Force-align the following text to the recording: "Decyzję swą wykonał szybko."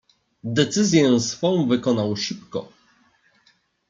"Decyzję 0.43 1.19
swą 1.19 1.67
wykonał 1.67 2.15
szybko." 2.15 2.71